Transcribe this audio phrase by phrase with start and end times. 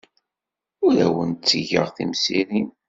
[0.85, 2.69] Ur awent-d-ttgeɣ timsirin.